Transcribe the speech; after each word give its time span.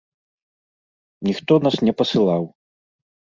Ніхто 1.27 1.53
нас 1.67 1.75
не 1.89 1.93
пасылаў. 2.01 2.43